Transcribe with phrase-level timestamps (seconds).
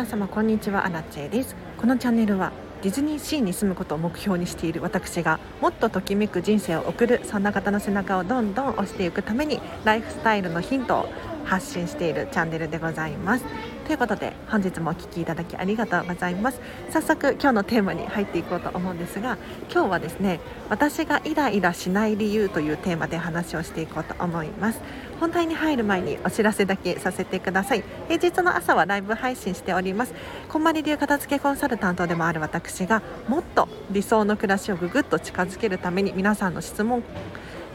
[0.00, 0.86] 皆様こんにちは。
[0.86, 1.54] アラチェです。
[1.76, 11.08] このチャンネルはディズニーシーに住むことを目標にしている私がもっとときめく人生を送るそんな方の背中をどんどん押していくためにライフスタイルのヒントを
[11.44, 13.44] 発信しているチャンネルでございます。
[13.90, 16.60] ということで本日もお聴きいただきありがとうございます。
[16.90, 19.36] 早速今日のテーマに入っていこうと思うんですが
[19.68, 20.38] 今日はですね
[20.68, 24.80] 私がイライラしない理由というテーマで話をしていこうと思います。
[25.18, 27.82] 本題に入る前にお知らせだけさせてください。
[28.06, 30.14] 平日の朝はライブ配信しております。
[30.48, 37.02] こんまり流片付けコンサルタントでもある私がもっと理想の暮らしをぐぐっと近づけるために皆さんの質問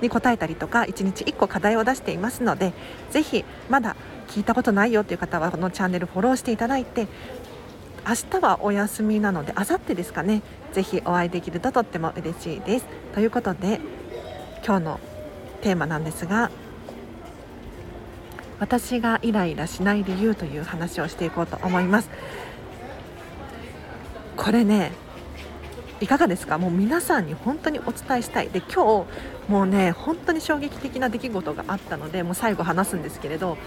[0.01, 2.73] に答えたりとか1日1個課題を出していますので
[3.11, 3.95] ぜひまだ
[4.27, 7.07] 聞いたことないよという方はこのチャンネルフォローしていただいて
[8.07, 10.43] 明日はお休みなのであさってですかね
[10.73, 12.85] ぜひお会いできるととっても嬉しいです。
[13.13, 13.79] ということで
[14.65, 14.99] 今日の
[15.61, 16.51] テーマなんですが
[18.59, 22.09] 私がイライラしない理由という話をしていこうと思います。
[24.37, 24.91] これね
[26.01, 26.57] いかがですか？
[26.57, 28.49] もう皆さんに本当にお伝えしたい。
[28.49, 29.05] で今
[29.47, 33.57] 日もうね本当に衝撃的な出来事があったのでもう最後話すんですけれど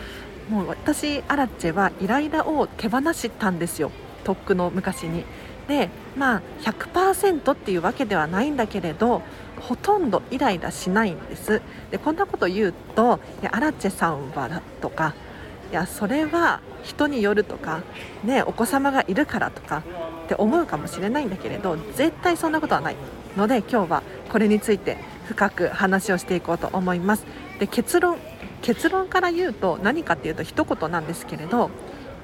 [0.51, 3.91] もう私アラチェはイライラを手放したんですよ。
[4.25, 5.25] とっくの昔に。
[5.69, 9.23] でまあ100%っていうわけではないんだけれど
[9.61, 11.61] ほとんどイライラしないんです。
[11.91, 14.49] でこんなこと言うと「いやアラチェさんは」
[14.81, 15.15] とか
[15.71, 17.81] 「いやそれは人による」とか、
[18.25, 19.83] ね、お子様がいるからとか
[20.25, 22.97] って思うかもしれないんだけれど絶対そんなことはない
[23.37, 27.25] ので今日はこれについて深く話をしていこうと思います。
[27.59, 28.19] で結論
[28.63, 31.71] 結論から言うと何かっていうと一言なんですけれど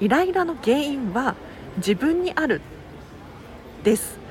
[0.01, 1.35] イライラの原因は
[1.77, 2.61] 自分にある
[3.83, 4.24] です。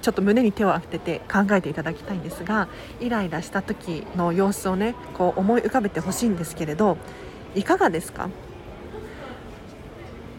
[0.00, 2.68] ちょっと胸に手を当てて考えていただきたいんですが
[3.00, 6.96] イライラした時の様子をねこう思い浮かべてほしいんですけれど
[7.54, 8.28] いかがですか？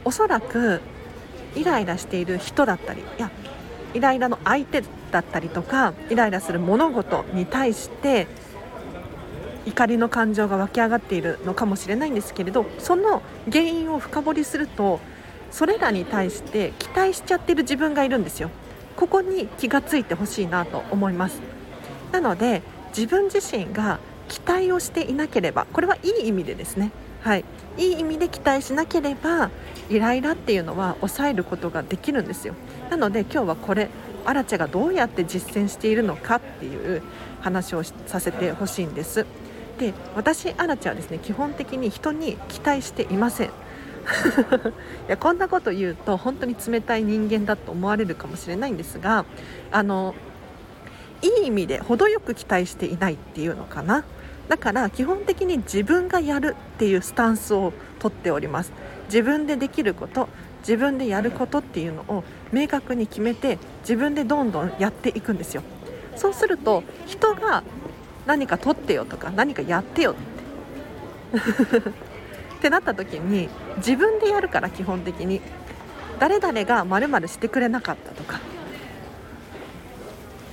[0.06, 0.81] おそらく
[1.56, 3.30] イライラしている人だったりいや
[3.94, 8.28] イライラの相手だったりとかイライラする物事に対して
[9.66, 13.22] 怒りの感情が湧き上がっているのかもしれないんですけれどその
[13.52, 15.00] 原因を深掘りすると
[15.52, 18.52] それらに対して期待しちゃってる自分がいるんですよ。
[19.00, 21.40] ここに気がついてほしいなと思います。
[22.12, 26.92] なので自分自身が期待をしていなければこれはいい意味でですね。
[27.22, 27.46] はい。
[27.78, 29.52] いい意味で期待しなければ
[29.90, 32.56] イライラっていうのは抑えることができるんですよ。
[32.90, 33.88] なので今日はこれ
[34.26, 37.02] アラチェがどうやって実践しているのかっていう
[37.40, 39.26] 話をさせてほしいんです。
[39.80, 43.52] で私アラチェはですね基本的に人に期待していません。
[45.08, 49.26] いやこんなこと言うと本当に冷たい人間だと思われるかもしれないんですが
[49.72, 50.16] あの
[51.22, 54.06] いい意味で程よく期待していないっていうのかな。
[54.48, 58.72] だから基本的に自分がやるっていうスタンスをとっております。
[59.06, 60.28] 自分でできること
[60.59, 65.62] 自分でやることっていうのを明確に決めて自分でどんどんやっていくんですよ。
[66.16, 67.64] そうすると人が
[68.26, 70.30] 何か取ってよとか何かやってよって。
[72.59, 75.41] ってなった時に自分でやるから基本的に
[76.19, 78.40] 誰々がまるしてくれなかったとか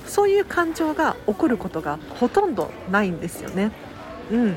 [0.05, 3.71] そういう感情が起こることがほとんどないんですよね。
[4.31, 4.55] うん、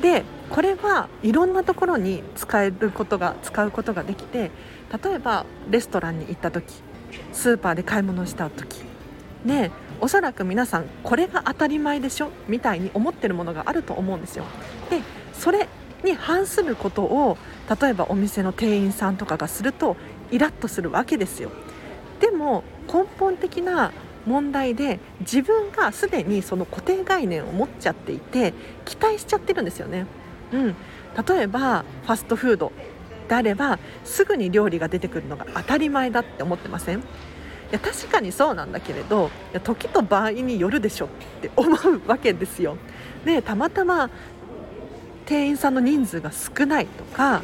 [0.00, 4.50] でこれはいろんなところに使えることが使うことができて
[5.02, 6.82] 例えばレストランに行った時
[7.32, 8.82] スーパーで買い物した時
[9.44, 14.44] ねおそらく皆さんこれが当たり前でしょみたいに思ってるものがあると思うんですよ。
[14.90, 15.00] で
[15.32, 15.68] それ
[16.04, 17.38] に反することを
[17.80, 19.96] 例えばお店の店員さんとかがすると
[20.30, 21.50] イラッとするわけですよ。
[22.20, 23.92] でも根本的な
[24.26, 28.54] 問題で自分がすでにその固定概念を持っちゃっていて
[28.84, 30.06] 期待しちゃってるんですよね。
[30.52, 30.76] うん、
[31.26, 32.72] 例えばファストフード
[33.28, 36.98] であればすぐに料理が出てくるのが当たり前だって思ってません？
[36.98, 37.02] い
[37.72, 41.08] や確かにそうなんだけれどいや時と場合によるでしょっ
[41.40, 42.76] て思うわけですよ。
[43.24, 44.10] でたまたま
[45.26, 47.42] 店員さんの人数が少ないとか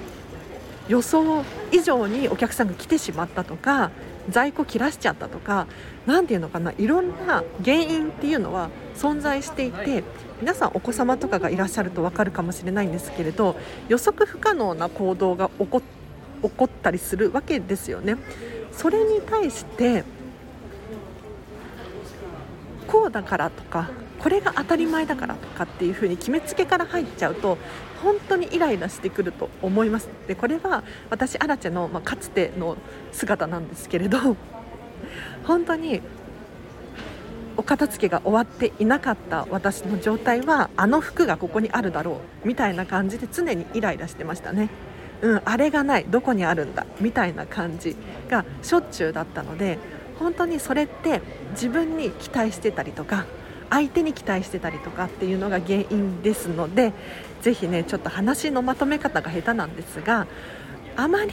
[0.89, 3.91] 予想以上にお客さんが来てしまったとか
[4.31, 5.67] 在庫切らしちゃったとか
[6.07, 10.03] 何ていうのかないろんな原因っていうのは存在していて
[10.41, 13.57] 皆さんお子様とかがいらっしゃると分かるかもしれないんですけれど
[13.89, 15.83] 予測不可能な行動が起こ
[16.43, 18.17] 起こったりするわけですよね。
[18.71, 20.05] それに対して
[22.89, 23.89] こうだからとか
[24.19, 27.57] これが当たり前だからとかっていう風に決めつけから入っちゃうと
[28.03, 32.77] 本当にイライラしてくると思いますでこれは私アラチェの、まあ、かつての
[33.13, 34.37] 姿なんですけれど
[35.45, 36.01] 本当に
[37.57, 44.71] お片付けが終わっていなかった私の状態はあの服がここにあるだろうみたいな感じで常にイライラしてましたね。
[45.23, 47.97] うん、あれがないどこにあるんだみたいな感じ
[48.29, 49.79] がしょっちゅうだったので
[50.19, 51.21] 本当にそれって
[51.53, 53.27] 自分に期待してたりとか
[53.71, 56.93] 相手に期待してたりとかっていうのが原因ですので
[57.43, 60.27] ぜひねちょっと話のまとめ方が下手なんですが
[60.97, 61.33] あまり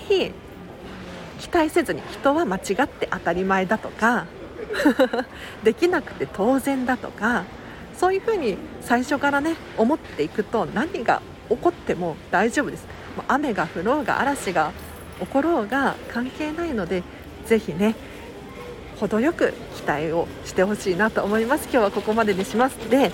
[1.40, 4.26] 期待せずに人は間違って当たり前だとか
[5.64, 7.46] できなくて当然だとか
[7.98, 12.86] そういうふうに最初からね思っていくと何が起こっても大丈夫です。
[13.28, 14.72] 雨が降ろうが嵐が
[15.20, 17.04] 起ころうが関係ないので
[17.46, 17.96] ぜひね
[19.00, 21.64] 程よく期待をしてほしいなと思います。
[21.64, 22.76] 今日はここまでにします。
[22.90, 23.12] で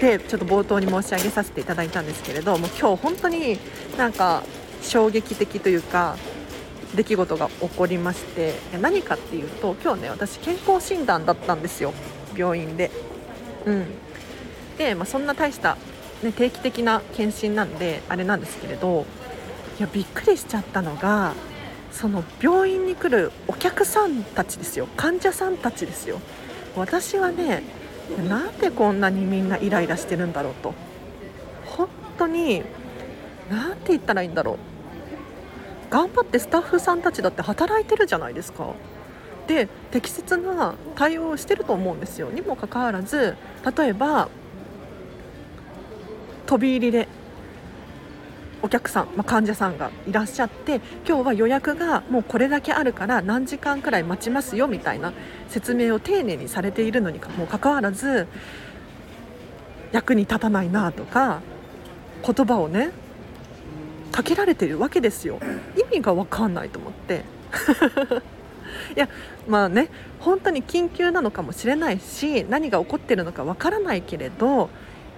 [0.00, 3.58] でちょっと冒頭に申し上げさせていただいたんですけれども今日本当に
[3.98, 4.42] なんか
[4.80, 6.16] 衝撃的というか
[6.94, 11.92] 出来事が起こりまして何かっていうと今日ね私健康診断だったんですよ。
[12.36, 12.90] 病院で。
[13.66, 13.86] うん。
[14.78, 15.76] で、まあ、そんな大した、
[16.22, 19.04] ね、定期的な検診なんであれなんですけれど
[19.78, 21.34] いやびっくりしちゃったのが
[21.90, 24.88] その病院に来るお客さんたちですよ。
[24.96, 26.20] 患者さんたちですよ。
[26.76, 27.62] 私はね
[28.28, 30.74] なんでこんなにみんなイライラしてるんだろうと。
[31.66, 31.88] 本
[32.18, 32.62] 当に
[33.50, 34.56] 何て言ったらいいんだろう。
[35.90, 38.74] 頑張ってスタッフさんたちだって働いてるじゃないですか。
[39.46, 42.30] で適切な対応をしてると思うんですよ。
[42.30, 43.36] にもかかわらず
[43.76, 44.28] 例えば
[46.46, 47.08] 飛び入りで
[48.62, 55.12] お客さん、まあ、患者さんがいらっしゃって今日は予約がもうこれだけあるから何時間くらい待ちますよみたいな
[55.48, 58.26] 説明を丁寧にされているのにもかかわらず
[59.92, 61.40] 役に立たないなとか
[62.24, 62.90] 言葉をね
[64.12, 65.38] かけられてるわけですよ。
[65.76, 67.24] 意味が分かんないと思って。
[68.96, 69.08] いや
[69.48, 74.70] まあね本当に緊急なのかもしれないし何が起こってるのか分からないけれど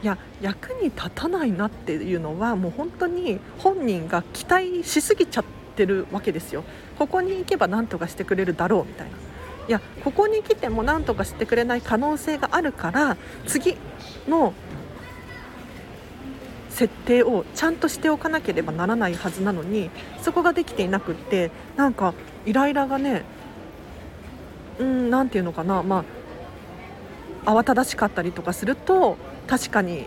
[0.03, 5.45] いや役に立たないなっていうのはもう本当に本人が期待しすぎちゃっ
[5.77, 6.65] てるわけですよ。
[6.99, 9.17] ここに行けば何とかしてくれるだろうみたいな。
[9.69, 13.17] いやここに来ても何とかしてくれない可能性があるから
[13.47, 13.77] 次
[14.29, 14.55] の
[16.69, 19.91] 設定をちゃんとしておかなければならないはずなのに
[20.21, 22.13] そこができていなくってなんか
[22.45, 23.23] イライラがね
[24.81, 25.85] うん何て言うのかな。
[25.85, 26.05] ま
[27.45, 29.17] あ慌ただしかったりとかすると
[29.47, 30.07] 確かに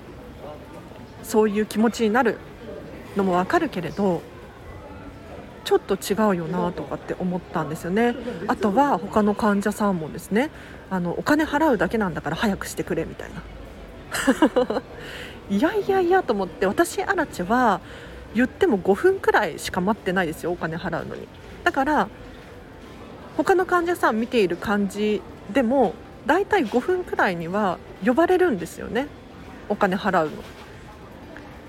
[1.24, 2.38] そういう気持ちになる
[3.16, 4.22] のもわかるけれど
[5.64, 8.16] ちょっと違うよなとかって思ったんですよね。
[8.48, 10.52] あとは他の患者さんもですね
[10.92, 13.42] あのお金払うだけなんだから早くしてくれみたいな。
[15.50, 17.82] いやいやいやと思って私アラチは
[18.36, 21.28] 言っても5分くらいしか待ってないですよお金払うのに。
[21.64, 22.10] だから
[23.38, 25.22] 他の患者さん見ている感じ
[25.52, 25.96] でも
[26.28, 29.08] だいたい5分くらいには呼ばれるんですよね。
[29.70, 30.32] お金払うの？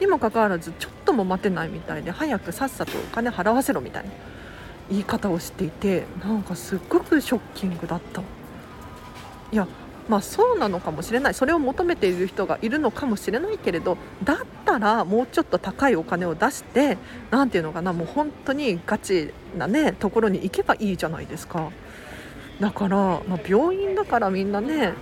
[0.00, 4.10] にもかかわらずちょっとも待てないみたいで早くさっさとお金払わせろみたいな
[4.90, 8.22] 言い方をしていてなんかすっごくショッキングだった。
[9.52, 9.66] いや
[10.08, 11.34] まあそうなのかもしれない。
[11.34, 16.99] それを求めている人がいるのかもしれないけれどだったらもうちょっと高いお金を出して
[17.31, 21.70] 何ていうのかなもう本当にガチなねところに行けばいいじゃないですか。
[22.60, 22.96] だから、
[23.26, 24.92] まあ、病院だからみんなね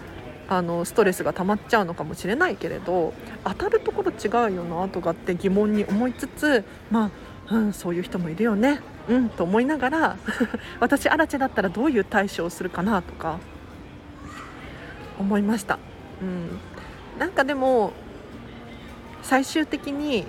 [0.48, 3.14] あのストレスが溜まっちゃうのかもしれないけれど
[3.44, 7.10] 当たるところ違うよなとかって疑問に思いつつま
[7.48, 8.80] あ、うん、そういう人もいるよね。
[9.08, 10.16] うんと思いながら
[10.80, 13.38] 私アラチェだったらどういう対処をするかなとか
[15.18, 15.78] 思いました、
[16.22, 16.58] うん、
[17.18, 17.92] なんかでも
[19.22, 20.24] 最終的に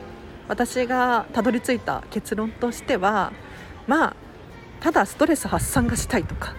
[0.50, 3.32] 私がたどり着いた結論としては
[3.88, 4.16] まあ
[4.82, 6.54] ただストレス発散がしたいとか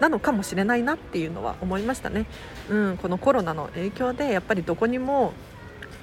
[0.00, 2.26] なのかもしれないなっていうのは思いましたね、
[2.70, 5.32] うん、このコロナの影響でやっぱりどこにも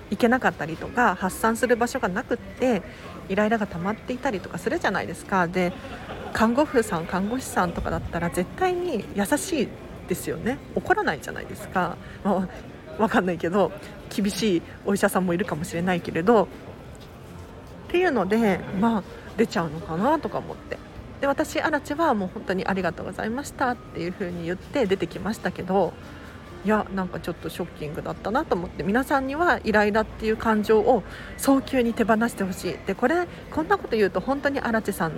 [0.10, 2.84] 行けなかったりとか発散する場所がなくって
[3.30, 5.48] イライラが溜まっていたりとかするじゃないですか。
[5.48, 5.74] で
[6.34, 9.68] 看護婦さん看護師さんとかだったら絶対に優しい
[10.08, 10.60] ですよね。
[10.76, 12.48] 怒らないじゃないですか、まあ、
[12.98, 13.72] 分かんないけど
[14.14, 16.44] 厳しいお医者さんもいるかもしれないけれど。
[16.44, 16.48] っ
[17.88, 19.04] ていうのでまあ
[19.38, 20.78] 出ちゃうのかなとか思って。
[21.26, 25.92] で私アラチはもう本当にありがとうございましたっていう風に言って出てきましたけど
[26.64, 31.02] いやなんかちょっとショッキングだったなと思って皆さんにはイライラっていう感情を
[31.38, 32.78] 早急に手放してほしい。
[32.86, 35.14] でこれこんなこと言うと本当に荒地さん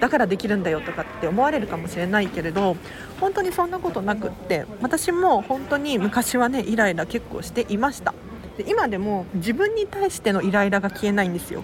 [0.00, 2.76] だからできるんだよとかって思われるかもしれないけれど
[3.18, 8.12] 本当にそんなことなくって私も本当に昔はねイライラ結構していました。
[8.58, 11.62] で今でも自分に対してのイライラが消えないんですよ。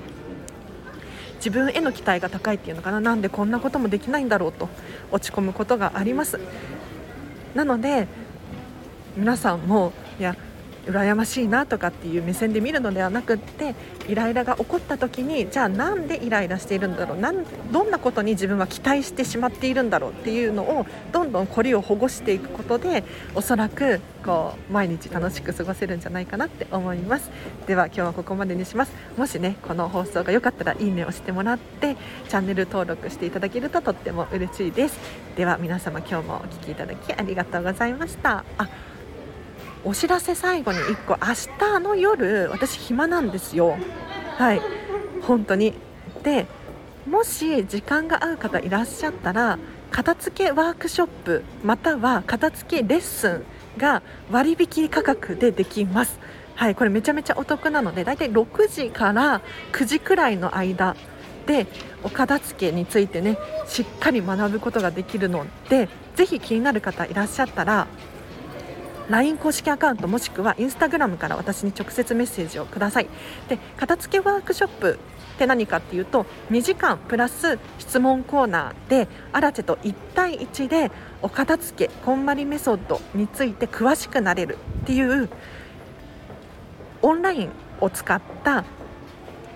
[1.38, 3.00] 自分への期待が高いっていうのかな。
[3.00, 4.68] なんでこんなこともできないんだろうと
[5.10, 6.38] 落ち込むことがあります。
[7.54, 8.06] なので
[9.16, 10.36] 皆さんもいや
[10.88, 13.74] 羨ましいなとかっていう目線で見るのではなくって
[14.08, 17.18] イライラが起こった時にじゃあなんでイライラしているんだろう？
[17.18, 23.04] なんどんなことに自分は期待してしまっているんだろうっていうのをどんどんこりを保護していくことで
[23.34, 27.30] おそらくこう毎日楽しく過ごせるんじゃないかなって思います。
[27.66, 28.92] では今日はここまでにします。
[29.16, 31.96] もしねこの放送が良かったらいいねをしてもらって
[32.28, 34.98] チャンネル登録していただけるととっても嬉しいです。
[35.36, 38.44] では皆様今日もお聴きいただきありがとうございました。
[38.56, 38.68] あ
[39.84, 43.76] お知らせ最後に1個明日の夜私暇なんですよ。
[44.36, 44.60] はい。
[45.22, 45.74] 本当に。
[46.22, 46.46] で
[47.08, 49.58] もし時間が合う方いらっしゃったら
[49.90, 53.44] 片付けワークショップまたは片付けレッスン
[53.78, 56.18] が割引価格でできます。
[56.54, 56.74] はい。
[56.74, 59.40] これめちゃめちゃお得なのでだいたい6時から
[59.72, 60.96] 9時くらいの間
[61.46, 61.66] で
[62.04, 67.86] お片付けについてねしっかり学ぶことができるのでぜひ気になる方いらっしゃったら
[69.08, 73.08] LINE 公式アカウントもしくは Instagram から私に直接メッセージをください。
[73.48, 74.98] で片付けワークショップ
[75.34, 80.90] って何かっていうと2時間プラス質問コーナーでアラチェと1対1で
[81.22, 85.28] お片付けこんまりメソッドについて詳しくなれるっていう
[87.02, 87.50] オンライン
[87.80, 88.64] を使った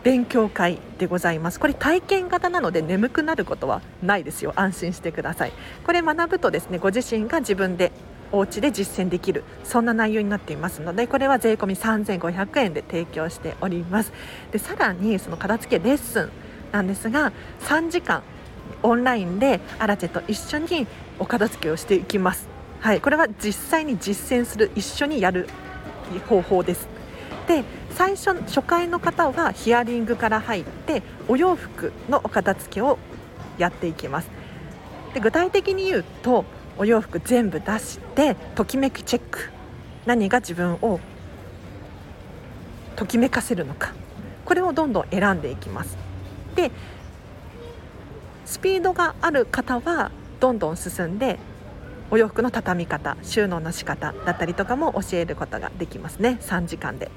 [0.04, 1.60] 勉強会でございます。
[1.60, 4.52] これ体験型なので眠くなることはないですよ。
[4.56, 5.52] 安心してください。
[5.84, 7.92] これ学ぶとですねご自身が自分で
[8.32, 9.44] お家で実践できる。
[9.62, 14.12] そんな内容になっていますのでこれは税込3500円で提供しております。
[14.50, 16.30] でさらにその片付けレッスン
[16.72, 18.22] なんですが3時間
[18.82, 20.86] オンラインでアラチェと一緒に
[21.18, 22.48] お片付けをしていきます。
[22.80, 25.48] はいこれは実際に実践する一緒にやる
[26.28, 26.88] 方法です。
[27.46, 32.98] で最初初回の方はヒアリングから入ってお洋服のお片付けを
[33.58, 34.30] やっていきます。
[35.14, 36.44] で具体的に言うと
[36.78, 39.50] お洋服全部出してときめくチェック。
[40.06, 41.00] 何が自分を
[42.96, 43.92] ときめかせるのか。
[44.44, 45.96] これをどんどん選んでいきます。
[46.54, 46.70] で
[48.44, 50.10] スピードがある方は
[50.40, 51.38] どんどん進んで
[52.10, 56.38] お洋服の畳み方収納の仕方だったりとかも教えることができますね。
[56.40, 57.10] 3時間で。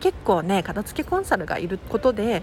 [0.00, 2.42] 結構ね片付けコンサルがいることで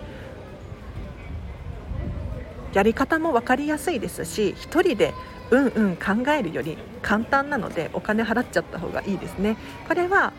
[2.73, 5.13] やり方も分かりやすいですし1人で
[5.51, 9.57] うんうん考えるより簡単なのでお金払っちゃった方がいいですね。
[9.87, 10.33] これは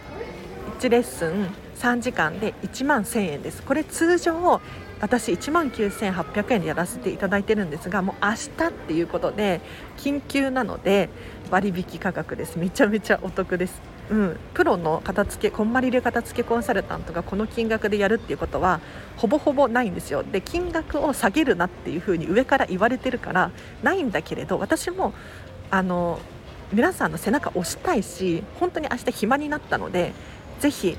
[0.80, 3.62] 1レッスン3時間で1万1000円です。
[3.62, 4.60] これ通常
[5.00, 9.60] 私1万9800円でやらせていただいてるんですがもう明日っていうことで
[9.98, 11.10] 緊急なので
[11.50, 12.58] 割引価格です。
[12.58, 13.93] めちゃめちゃお得です。
[14.10, 18.80] うん、プロの片付けこんまり流片付けコンサルタントがこの金額でやるっていうことは
[19.16, 20.22] ほぼほぼないんですよ。
[20.22, 23.50] で金額を下げるなっていうふうに上から言われてるから
[23.82, 25.14] ないんだけれど私も
[25.70, 26.18] あの
[26.72, 30.12] 皆さんの背中押したいし本当に明日暇になったので
[30.60, 30.96] ぜひ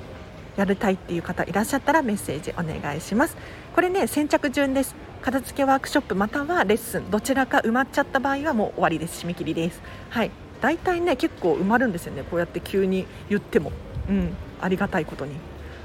[0.57, 3.38] やりたいっていう方いらっしゃったらメッセージお願いします。
[3.75, 4.95] これね先着順です。
[5.21, 9.24] 片付けワークショップまたはレッスンどちらか埋まっちゃった場合はもう終わりです。
[9.24, 9.81] 締め切りです。
[10.09, 10.45] はい。
[10.62, 13.71] 大体ね結構埋まるんですよねこうやって急に言っても、
[14.09, 15.35] うん、ありがたいことに。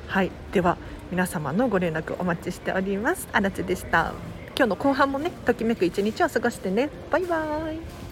[0.07, 0.31] はい。
[0.53, 0.77] では
[1.11, 3.29] 皆様のご連絡お待ちしております。
[3.33, 4.13] あらでした。
[4.57, 6.91] 今日の後半もねときめく一日を過ごしてね。
[7.11, 8.10] バイバーイ。